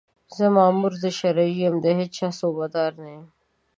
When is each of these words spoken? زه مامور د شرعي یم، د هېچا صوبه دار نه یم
زه 0.35 0.45
مامور 0.55 0.93
د 1.03 1.05
شرعي 1.17 1.53
یم، 1.61 1.75
د 1.81 1.87
هېچا 1.99 2.27
صوبه 2.39 2.65
دار 2.75 2.91
نه 3.01 3.09
یم 3.15 3.25